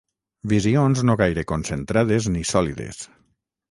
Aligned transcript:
Visions 0.53 1.03
no 1.11 1.17
gaire 1.23 1.45
concentrades 1.53 2.33
ni 2.37 2.47
sòlides. 2.57 3.09